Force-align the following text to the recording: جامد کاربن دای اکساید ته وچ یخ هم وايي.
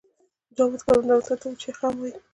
جامد 0.55 0.79
کاربن 0.85 1.07
دای 1.07 1.17
اکساید 1.19 1.39
ته 1.41 1.47
وچ 1.49 1.63
یخ 1.69 1.77
هم 1.83 1.95
وايي. 1.99 2.13